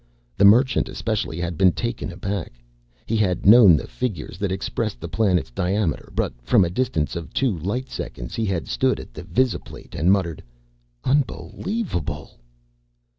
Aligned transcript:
The 0.35 0.45
Merchant, 0.45 0.89
especially, 0.89 1.39
had 1.39 1.59
been 1.59 1.73
taken 1.73 2.11
aback. 2.11 2.53
He 3.05 3.15
had 3.17 3.45
known 3.45 3.77
the 3.77 3.85
figures 3.85 4.39
that 4.39 4.51
expressed 4.51 4.99
the 4.99 5.07
planet's 5.07 5.51
diameter, 5.51 6.11
but 6.15 6.33
from 6.41 6.65
a 6.65 6.71
distance 6.71 7.15
of 7.15 7.31
two 7.33 7.55
light 7.59 7.87
seconds, 7.87 8.33
he 8.33 8.45
had 8.47 8.67
stood 8.67 8.99
at 8.99 9.13
the 9.13 9.21
visi 9.21 9.59
plate 9.59 9.93
and 9.93 10.11
muttered, 10.11 10.41
"Unbelievable!" 11.03 12.39